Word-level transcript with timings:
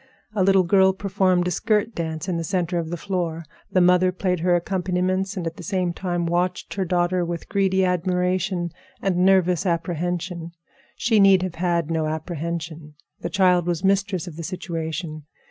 A 0.33 0.41
little 0.43 0.63
girl 0.63 0.93
performed 0.93 1.47
a 1.47 1.51
skirt 1.51 1.93
dance 1.93 2.27
in 2.27 2.37
the 2.37 2.43
center 2.43 2.79
of 2.79 2.89
the 2.89 2.97
floor. 2.97 3.45
The 3.71 3.81
mother 3.81 4.11
played 4.11 4.39
her 4.39 4.55
accompaniments 4.55 5.37
and 5.37 5.45
at 5.45 5.57
the 5.57 5.63
same 5.63 5.93
time 5.93 6.25
watched 6.25 6.73
her 6.73 6.85
daughter 6.85 7.23
with 7.23 7.47
greedy 7.47 7.85
admiration 7.85 8.71
and 8.99 9.17
nervous 9.17 9.63
apprehension. 9.63 10.53
She 10.95 11.19
need 11.19 11.43
have 11.43 11.53
had 11.53 11.91
no 11.91 12.07
apprehension. 12.07 12.95
The 13.19 13.29
child 13.29 13.67
was 13.67 13.83
mistress 13.83 14.25
of 14.25 14.37
the 14.37 14.43
situation. 14.43 15.25